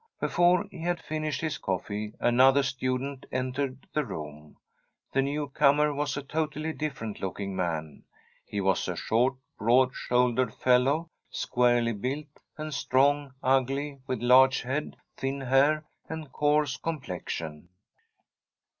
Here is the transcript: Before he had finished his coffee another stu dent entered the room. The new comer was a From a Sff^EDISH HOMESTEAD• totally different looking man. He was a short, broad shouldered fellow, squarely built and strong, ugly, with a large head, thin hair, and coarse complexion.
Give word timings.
Before 0.19 0.63
he 0.71 0.81
had 0.81 0.99
finished 0.99 1.41
his 1.41 1.59
coffee 1.59 2.13
another 2.19 2.63
stu 2.63 2.97
dent 2.97 3.27
entered 3.31 3.85
the 3.93 4.03
room. 4.03 4.57
The 5.11 5.21
new 5.21 5.49
comer 5.49 5.93
was 5.93 6.17
a 6.17 6.21
From 6.21 6.23
a 6.23 6.23
Sff^EDISH 6.23 6.23
HOMESTEAD• 6.23 6.23
totally 6.67 6.73
different 6.73 7.19
looking 7.21 7.55
man. 7.55 8.03
He 8.47 8.61
was 8.61 8.87
a 8.87 8.95
short, 8.95 9.35
broad 9.59 9.91
shouldered 9.93 10.55
fellow, 10.55 11.11
squarely 11.29 11.93
built 11.93 12.25
and 12.57 12.73
strong, 12.73 13.35
ugly, 13.43 13.99
with 14.07 14.23
a 14.23 14.25
large 14.25 14.63
head, 14.63 14.95
thin 15.17 15.41
hair, 15.41 15.85
and 16.09 16.31
coarse 16.31 16.77
complexion. 16.77 17.69